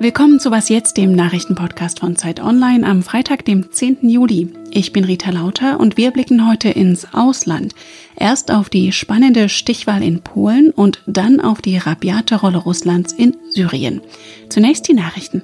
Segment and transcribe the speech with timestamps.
[0.00, 4.08] Willkommen zu Was jetzt, dem Nachrichtenpodcast von Zeit Online am Freitag, dem 10.
[4.08, 4.52] Juli.
[4.70, 7.74] Ich bin Rita Lauter und wir blicken heute ins Ausland.
[8.16, 13.36] Erst auf die spannende Stichwahl in Polen und dann auf die rabiate Rolle Russlands in
[13.50, 14.02] Syrien.
[14.50, 15.42] Zunächst die Nachrichten.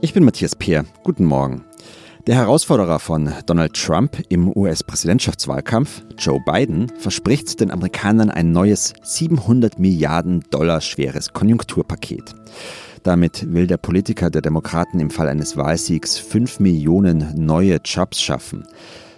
[0.00, 0.84] Ich bin Matthias Peer.
[1.04, 1.62] Guten Morgen.
[2.28, 9.80] Der Herausforderer von Donald Trump im US-Präsidentschaftswahlkampf, Joe Biden, verspricht den Amerikanern ein neues 700
[9.80, 12.32] Milliarden Dollar schweres Konjunkturpaket.
[13.02, 18.68] Damit will der Politiker der Demokraten im Fall eines Wahlsiegs 5 Millionen neue Jobs schaffen.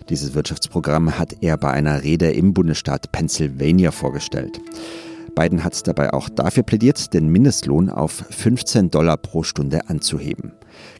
[0.09, 4.59] Dieses Wirtschaftsprogramm hat er bei einer Rede im Bundesstaat Pennsylvania vorgestellt.
[5.35, 10.53] Biden hat dabei auch dafür plädiert, den Mindestlohn auf 15 Dollar pro Stunde anzuheben.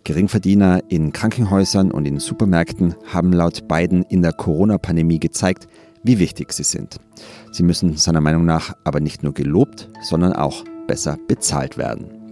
[0.05, 5.69] Geringverdiener in Krankenhäusern und in Supermärkten haben laut Biden in der Corona-Pandemie gezeigt,
[6.03, 6.97] wie wichtig sie sind.
[7.53, 12.24] Sie müssen seiner Meinung nach aber nicht nur gelobt, sondern auch besser bezahlt werden.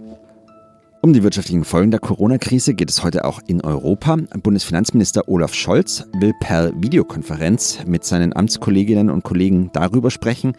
[1.03, 4.15] Um die wirtschaftlichen Folgen der Corona-Krise geht es heute auch in Europa.
[4.41, 10.53] Bundesfinanzminister Olaf Scholz will per Videokonferenz mit seinen Amtskolleginnen und Kollegen darüber sprechen,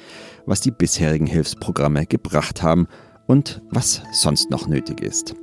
[0.44, 2.88] was die bisherigen Hilfsprogramme gebracht haben
[3.26, 5.34] und was sonst noch nötig ist.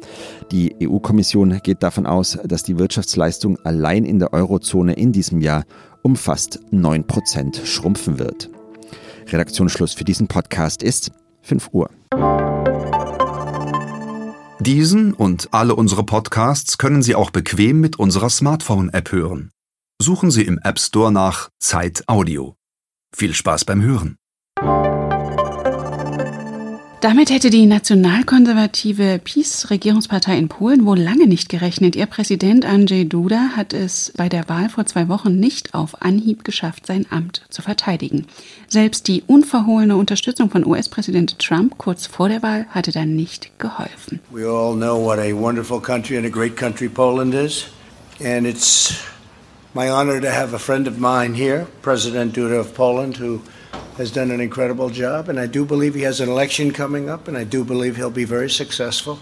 [0.51, 5.63] Die EU-Kommission geht davon aus, dass die Wirtschaftsleistung allein in der Eurozone in diesem Jahr
[6.03, 8.51] um fast 9% schrumpfen wird.
[9.29, 11.09] Redaktionsschluss für diesen Podcast ist
[11.41, 11.89] 5 Uhr.
[14.61, 19.49] Diesen und alle unsere Podcasts können Sie auch bequem mit unserer Smartphone-App hören.
[19.99, 22.55] Suchen Sie im App Store nach Zeit Audio.
[23.11, 24.17] Viel Spaß beim Hören.
[27.01, 31.95] Damit hätte die nationalkonservative PiS-Regierungspartei in Polen wohl lange nicht gerechnet.
[31.95, 36.43] Ihr Präsident Andrzej Duda hat es bei der Wahl vor zwei Wochen nicht auf Anhieb
[36.43, 38.27] geschafft, sein Amt zu verteidigen.
[38.67, 44.19] Selbst die unverhohlene Unterstützung von US-Präsident Trump kurz vor der Wahl hatte dann nicht geholfen.
[44.29, 47.65] We all know what a wonderful country and a great country Poland is.
[48.23, 48.93] And it's
[49.73, 53.41] my honor to have a friend of mine here, President Duda of Poland, who
[54.01, 57.27] has done an incredible job, and I do believe he has an election coming up,
[57.27, 59.17] and I do believe he'll be very successful.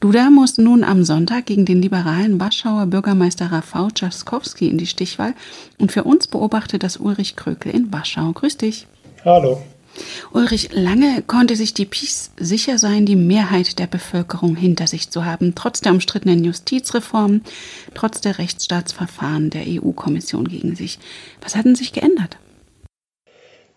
[0.00, 5.34] Duda muss nun am Sonntag gegen den liberalen Warschauer Bürgermeister Rafał Trzaskowski in die Stichwahl
[5.78, 8.32] und für uns beobachtet das Ulrich Krökel in Warschau.
[8.32, 8.86] Grüß dich.
[9.24, 9.62] Hallo.
[10.32, 15.24] Ulrich, lange konnte sich die PiS sicher sein, die Mehrheit der Bevölkerung hinter sich zu
[15.24, 17.42] haben, trotz der umstrittenen Justizreformen,
[17.94, 20.98] trotz der Rechtsstaatsverfahren der EU-Kommission gegen sich.
[21.40, 22.36] Was hat denn sich geändert?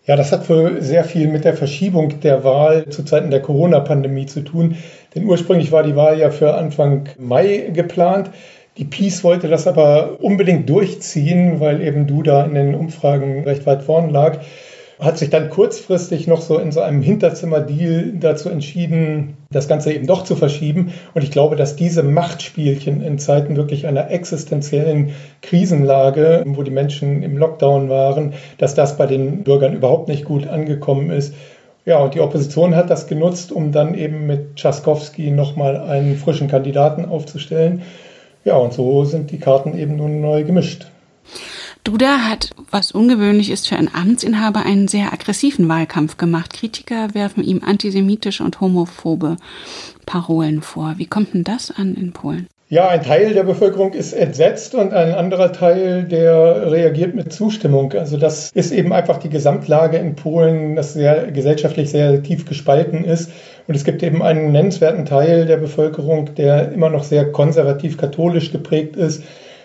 [0.08, 4.24] Ja, das hat wohl sehr viel mit der Verschiebung der Wahl zu Zeiten der Corona-Pandemie
[4.24, 4.78] zu tun.
[5.14, 8.30] Denn ursprünglich war die Wahl ja für Anfang Mai geplant.
[8.78, 13.82] Die Peace wollte das aber unbedingt durchziehen, weil eben Duda in den Umfragen recht weit
[13.82, 14.38] vorn lag
[15.00, 20.06] hat sich dann kurzfristig noch so in so einem Hinterzimmer-Deal dazu entschieden, das Ganze eben
[20.06, 20.92] doch zu verschieben.
[21.14, 25.10] Und ich glaube, dass diese Machtspielchen in Zeiten wirklich einer existenziellen
[25.40, 30.48] Krisenlage, wo die Menschen im Lockdown waren, dass das bei den Bürgern überhaupt nicht gut
[30.48, 31.34] angekommen ist.
[31.84, 36.48] Ja, und die Opposition hat das genutzt, um dann eben mit Tschaskowski nochmal einen frischen
[36.48, 37.82] Kandidaten aufzustellen.
[38.44, 40.88] Ja, und so sind die Karten eben nun neu gemischt.
[41.88, 46.52] Duda hat, was ungewöhnlich ist für einen Amtsinhaber, einen sehr aggressiven Wahlkampf gemacht.
[46.52, 49.36] Kritiker werfen ihm antisemitische und homophobe
[50.04, 50.96] Parolen vor.
[50.98, 52.46] Wie kommt denn das an in Polen?
[52.68, 57.94] Ja, ein Teil der Bevölkerung ist entsetzt und ein anderer Teil, der reagiert mit Zustimmung.
[57.94, 63.02] Also das ist eben einfach die Gesamtlage in Polen, das sehr gesellschaftlich sehr tief gespalten
[63.02, 63.30] ist.
[63.66, 68.96] Und es gibt eben einen nennenswerten Teil der Bevölkerung, der immer noch sehr konservativ-katholisch geprägt
[68.96, 69.22] ist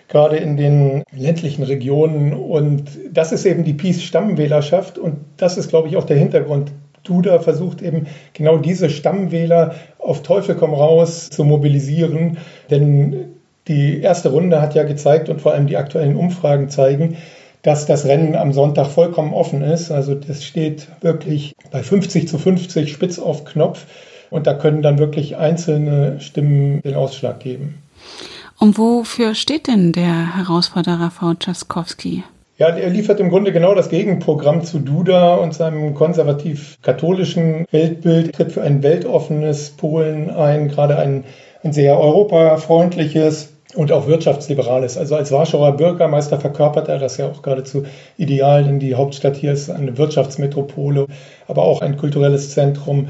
[0.07, 2.33] gerade in den ländlichen Regionen.
[2.33, 4.97] Und das ist eben die Peace-Stammwählerschaft.
[4.97, 6.71] Und das ist, glaube ich, auch der Hintergrund.
[7.03, 12.37] Duda versucht eben genau diese Stammwähler auf Teufel komm raus zu mobilisieren.
[12.69, 13.33] Denn
[13.67, 17.17] die erste Runde hat ja gezeigt und vor allem die aktuellen Umfragen zeigen,
[17.61, 19.91] dass das Rennen am Sonntag vollkommen offen ist.
[19.91, 23.85] Also das steht wirklich bei 50 zu 50 spitz auf Knopf.
[24.29, 27.82] Und da können dann wirklich einzelne Stimmen den Ausschlag geben.
[28.63, 31.33] Und wofür steht denn der Herausforderer V.
[31.33, 32.23] Trzaskowski?
[32.57, 38.53] Ja, er liefert im Grunde genau das Gegenprogramm zu Duda und seinem konservativ-katholischen Weltbild, tritt
[38.53, 41.25] für ein weltoffenes Polen ein, gerade ein,
[41.61, 44.97] ein sehr europafreundliches und auch wirtschaftsliberales.
[44.97, 47.83] Also als Warschauer Bürgermeister verkörpert er das ja auch geradezu
[48.17, 51.07] ideal, denn die Hauptstadt hier ist eine Wirtschaftsmetropole,
[51.49, 53.09] aber auch ein kulturelles Zentrum.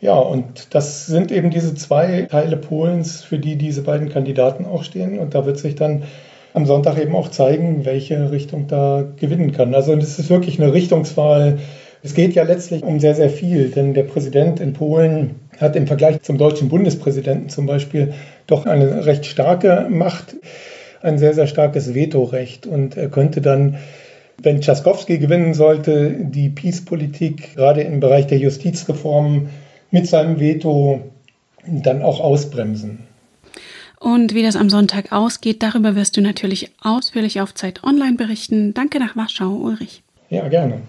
[0.00, 4.84] Ja, und das sind eben diese zwei Teile Polens, für die diese beiden Kandidaten auch
[4.84, 5.18] stehen.
[5.18, 6.02] Und da wird sich dann
[6.52, 9.74] am Sonntag eben auch zeigen, welche Richtung da gewinnen kann.
[9.74, 11.58] Also es ist wirklich eine Richtungswahl.
[12.02, 15.86] Es geht ja letztlich um sehr, sehr viel, denn der Präsident in Polen hat im
[15.86, 18.12] Vergleich zum deutschen Bundespräsidenten zum Beispiel
[18.46, 20.36] doch eine recht starke Macht,
[21.02, 23.78] ein sehr, sehr starkes Vetorecht und er könnte dann
[24.42, 29.48] wenn Tschaskowski gewinnen sollte, die Peace-Politik gerade im Bereich der Justizreform
[29.90, 31.00] mit seinem Veto
[31.66, 33.06] dann auch ausbremsen.
[33.98, 38.74] Und wie das am Sonntag ausgeht, darüber wirst du natürlich ausführlich auf Zeit Online berichten.
[38.74, 40.02] Danke nach Warschau, Ulrich.
[40.28, 40.82] Ja, gerne.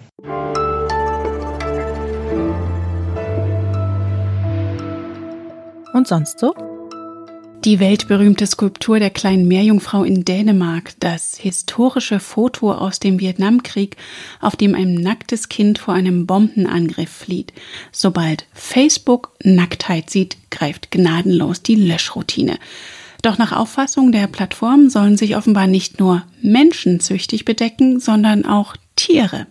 [5.94, 6.54] Und sonst so?
[7.68, 13.98] Die weltberühmte Skulptur der kleinen Meerjungfrau in Dänemark, das historische Foto aus dem Vietnamkrieg,
[14.40, 17.52] auf dem ein nacktes Kind vor einem Bombenangriff flieht.
[17.92, 22.58] Sobald Facebook Nacktheit sieht, greift gnadenlos die Löschroutine.
[23.20, 28.76] Doch nach Auffassung der Plattform sollen sich offenbar nicht nur Menschen züchtig bedecken, sondern auch
[28.96, 29.46] Tiere.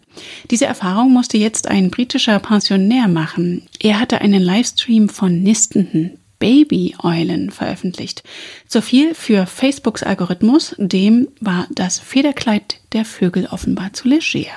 [0.50, 3.68] Diese Erfahrung musste jetzt ein britischer Pensionär machen.
[3.80, 8.24] Er hatte einen Livestream von nistenden Baby-Eulen veröffentlicht.
[8.68, 14.52] So viel für Facebooks Algorithmus, dem war das Federkleid der Vögel offenbar zu leger.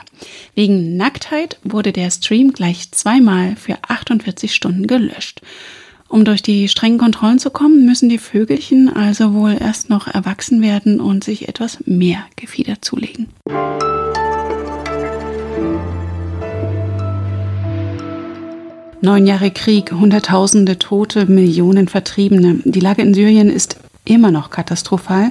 [0.55, 5.41] Wegen Nacktheit wurde der Stream gleich zweimal für 48 Stunden gelöscht.
[6.09, 10.61] Um durch die strengen Kontrollen zu kommen, müssen die Vögelchen also wohl erst noch erwachsen
[10.61, 13.29] werden und sich etwas mehr Gefieder zulegen.
[19.03, 22.61] Neun Jahre Krieg, Hunderttausende Tote, Millionen Vertriebene.
[22.65, 25.31] Die Lage in Syrien ist immer noch katastrophal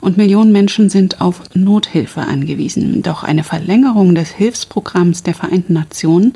[0.00, 3.02] und Millionen Menschen sind auf Nothilfe angewiesen.
[3.02, 6.32] Doch eine Verlängerung des Hilfsprogramms der Vereinten Nationen,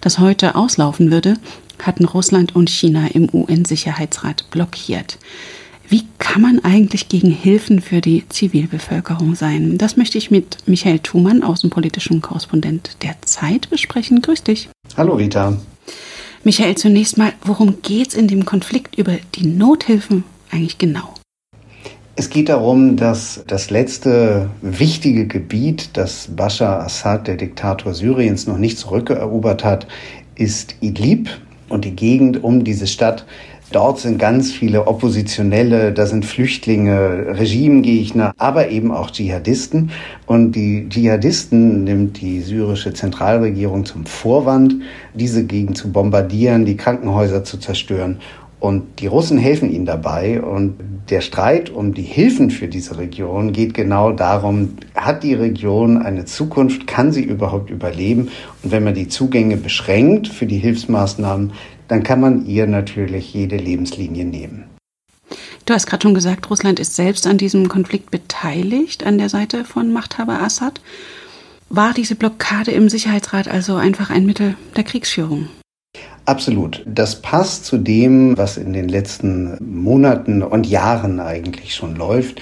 [0.00, 1.36] das heute auslaufen würde,
[1.82, 5.18] hatten Russland und China im UN-Sicherheitsrat blockiert.
[5.86, 9.76] Wie kann man eigentlich gegen Hilfen für die Zivilbevölkerung sein?
[9.76, 14.22] Das möchte ich mit Michael Thumann, außenpolitischem Korrespondent der Zeit, besprechen.
[14.22, 14.70] Grüß dich.
[14.96, 15.58] Hallo Rita.
[16.44, 21.14] Michael, zunächst mal, worum geht es in dem Konflikt über die Nothilfen eigentlich genau?
[22.16, 28.58] Es geht darum, dass das letzte wichtige Gebiet, das Bashar Assad, der Diktator Syriens, noch
[28.58, 29.86] nicht zurückerobert hat,
[30.34, 31.30] ist Idlib
[31.68, 33.24] und die Gegend um diese Stadt
[33.72, 39.90] Dort sind ganz viele Oppositionelle, da sind Flüchtlinge, Regimegegner, aber eben auch Dschihadisten.
[40.26, 44.76] Und die Dschihadisten nimmt die syrische Zentralregierung zum Vorwand,
[45.14, 48.18] diese Gegend zu bombardieren, die Krankenhäuser zu zerstören.
[48.60, 50.40] Und die Russen helfen ihnen dabei.
[50.40, 50.74] Und
[51.10, 56.26] der Streit um die Hilfen für diese Region geht genau darum, hat die Region eine
[56.26, 58.28] Zukunft, kann sie überhaupt überleben?
[58.62, 61.52] Und wenn man die Zugänge beschränkt für die Hilfsmaßnahmen,
[61.92, 64.64] dann kann man ihr natürlich jede Lebenslinie nehmen.
[65.66, 69.66] Du hast gerade schon gesagt, Russland ist selbst an diesem Konflikt beteiligt, an der Seite
[69.66, 70.80] von Machthaber Assad.
[71.68, 75.48] War diese Blockade im Sicherheitsrat also einfach ein Mittel der Kriegsführung?
[76.24, 76.82] Absolut.
[76.86, 82.40] Das passt zu dem, was in den letzten Monaten und Jahren eigentlich schon läuft.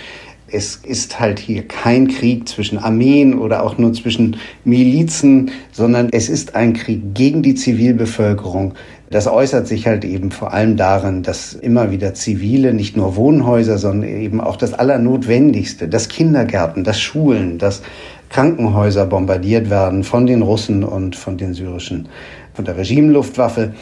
[0.53, 6.29] Es ist halt hier kein Krieg zwischen Armeen oder auch nur zwischen Milizen, sondern es
[6.29, 8.75] ist ein Krieg gegen die Zivilbevölkerung.
[9.13, 13.77] Das äußert sich halt eben vor allem darin, dass immer wieder zivile, nicht nur Wohnhäuser,
[13.77, 17.83] sondern eben auch das Allernotwendigste, das Kindergärten, das Schulen, das
[18.29, 22.09] Krankenhäuser bombardiert werden von den Russen und von den syrischen,
[22.55, 23.75] von der Regimeluftwaffe.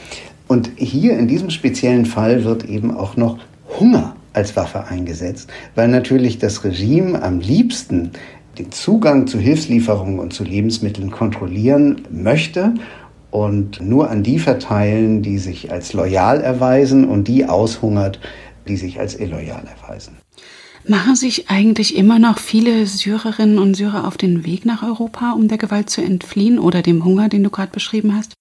[0.46, 3.36] Und hier in diesem speziellen Fall wird eben auch noch
[3.78, 8.12] Hunger als Waffe eingesetzt, weil natürlich das Regime am liebsten
[8.58, 12.72] den Zugang zu Hilfslieferungen und zu Lebensmitteln kontrollieren möchte
[13.30, 18.20] und nur an die verteilen, die sich als loyal erweisen und die aushungert,
[18.66, 20.16] die sich als illoyal erweisen.
[20.86, 25.48] Machen sich eigentlich immer noch viele Syrerinnen und Syrer auf den Weg nach Europa, um
[25.48, 28.32] der Gewalt zu entfliehen oder dem Hunger, den du gerade beschrieben hast?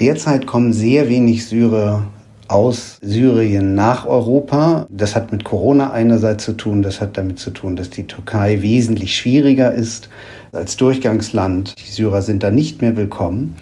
[0.00, 2.06] Derzeit kommen sehr wenig Syrer
[2.48, 4.86] aus Syrien nach Europa.
[4.90, 8.62] Das hat mit Corona einerseits zu tun, das hat damit zu tun, dass die Türkei
[8.62, 10.08] wesentlich schwieriger ist
[10.52, 11.74] als Durchgangsland.
[11.78, 13.56] Die Syrer sind da nicht mehr willkommen.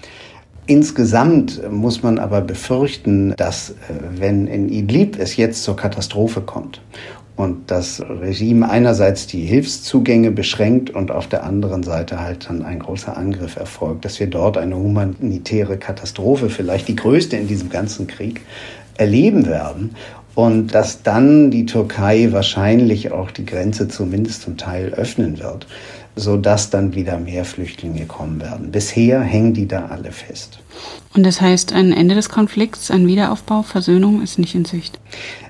[0.68, 3.74] Insgesamt muss man aber befürchten, dass äh,
[4.16, 6.80] wenn in Idlib es jetzt zur Katastrophe kommt
[7.36, 12.78] und das Regime einerseits die Hilfszugänge beschränkt und auf der anderen Seite halt dann ein
[12.78, 18.06] großer Angriff erfolgt, dass wir dort eine humanitäre Katastrophe, vielleicht die größte in diesem ganzen
[18.06, 18.40] Krieg,
[18.96, 19.94] erleben werden
[20.34, 25.66] und dass dann die Türkei wahrscheinlich auch die Grenze zumindest zum Teil öffnen wird.
[26.16, 28.72] Sodass dann wieder mehr Flüchtlinge kommen werden.
[28.72, 30.58] Bisher hängen die da alle fest.
[31.14, 34.98] Und das heißt, ein Ende des Konflikts, ein Wiederaufbau, Versöhnung ist nicht in Sicht?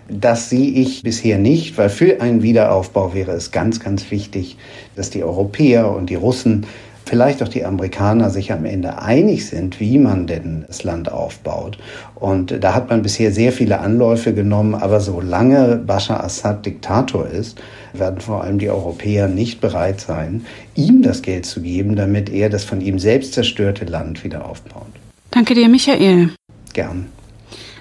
[0.09, 4.57] Das sehe ich bisher nicht, weil für einen Wiederaufbau wäre es ganz, ganz wichtig,
[4.95, 6.67] dass die Europäer und die Russen
[7.07, 11.79] vielleicht auch die Amerikaner sich am Ende einig sind, wie man denn das Land aufbaut.
[12.17, 17.59] Und da hat man bisher sehr viele Anläufe genommen, aber solange Bashar Assad Diktator ist,
[17.93, 20.45] werden vor allem die Europäer nicht bereit sein,
[20.75, 24.87] ihm das Geld zu geben, damit er das von ihm selbst zerstörte Land wieder aufbaut.
[25.31, 26.31] Danke dir, Michael.
[26.73, 27.07] Gern.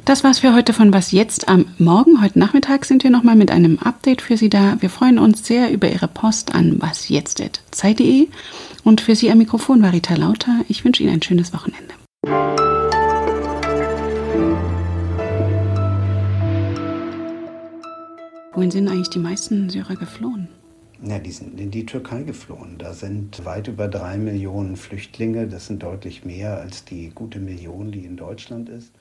[0.06, 2.22] Das war's für heute von Was jetzt am Morgen.
[2.22, 4.78] Heute Nachmittag sind wir nochmal mit einem Update für Sie da.
[4.80, 8.28] Wir freuen uns sehr über Ihre Post an wasjetzt.zeit.de
[8.86, 10.64] und für Sie am Mikrofon war Rita Lauter.
[10.70, 11.94] Ich wünsche Ihnen ein schönes Wochenende.
[18.54, 20.48] Wohin sind eigentlich die meisten Syrer geflohen?
[21.02, 22.78] Ja, die sind in die Türkei geflohen.
[22.78, 25.48] Da sind weit über drei Millionen Flüchtlinge.
[25.48, 28.94] Das sind deutlich mehr als die gute Million, die in Deutschland ist.